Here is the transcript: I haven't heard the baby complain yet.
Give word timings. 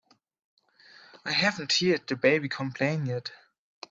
I 1.23 1.31
haven't 1.31 1.73
heard 1.73 2.07
the 2.07 2.15
baby 2.15 2.49
complain 2.49 3.05
yet. 3.05 3.31